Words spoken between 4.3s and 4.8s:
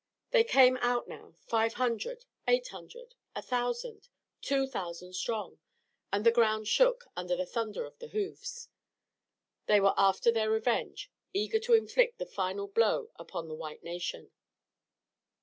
two